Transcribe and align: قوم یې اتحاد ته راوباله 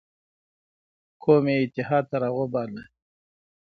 قوم 1.23 1.45
یې 1.51 1.57
اتحاد 1.63 2.03
ته 2.09 2.15
راوباله 2.23 2.83